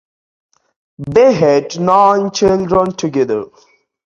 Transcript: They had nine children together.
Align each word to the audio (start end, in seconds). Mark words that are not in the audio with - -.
They 0.97 1.31
had 1.31 1.79
nine 1.79 2.31
children 2.31 2.93
together. 2.93 3.45